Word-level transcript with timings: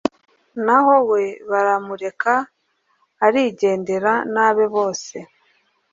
naho 0.65 0.95
we 1.09 1.23
baramureka 1.49 2.33
arigendera 3.25 4.13
n'abe 4.33 4.65
bose 4.75 5.15